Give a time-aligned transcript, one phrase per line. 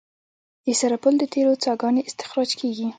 [0.65, 2.87] د سرپل د تیلو څاګانې استخراج کیږي